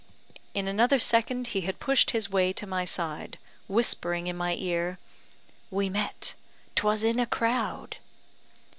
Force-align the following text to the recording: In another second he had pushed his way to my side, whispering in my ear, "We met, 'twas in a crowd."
In 0.55 0.67
another 0.67 0.97
second 0.97 1.49
he 1.49 1.61
had 1.61 1.77
pushed 1.79 2.09
his 2.09 2.27
way 2.27 2.51
to 2.53 2.65
my 2.65 2.85
side, 2.85 3.37
whispering 3.67 4.25
in 4.25 4.35
my 4.35 4.55
ear, 4.55 4.97
"We 5.69 5.89
met, 5.89 6.33
'twas 6.75 7.03
in 7.03 7.19
a 7.19 7.27
crowd." 7.27 7.97